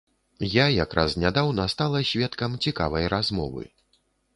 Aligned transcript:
Я 0.53 0.65
як 0.83 0.95
раз 1.01 1.11
нядаўна 1.25 1.69
стала 1.75 2.03
сведкам 2.15 2.59
цікавай 2.67 3.03
размовы. 3.19 3.63